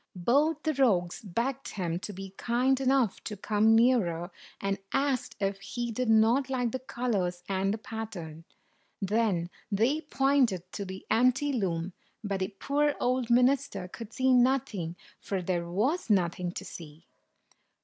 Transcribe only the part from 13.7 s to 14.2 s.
could